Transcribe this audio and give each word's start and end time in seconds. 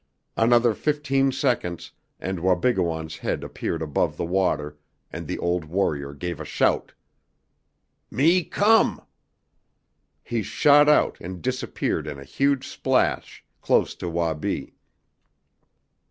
Another 0.35 0.73
fifteen 0.73 1.31
seconds 1.31 1.91
and 2.19 2.39
Wabigoon's 2.39 3.17
head 3.17 3.43
appeared 3.43 3.83
above 3.83 4.17
the 4.17 4.25
water, 4.25 4.79
and 5.11 5.27
the 5.27 5.37
old 5.37 5.65
warrior 5.65 6.15
gave 6.15 6.39
a 6.39 6.43
shout. 6.43 6.95
"Me 8.09 8.43
come!" 8.43 9.03
He 10.23 10.41
shot 10.41 10.89
out 10.89 11.19
and 11.21 11.39
disappeared 11.39 12.07
in 12.07 12.17
a 12.17 12.23
huge 12.23 12.67
splash 12.67 13.45
close 13.61 13.93
to 13.93 14.09
Wabi. 14.09 14.73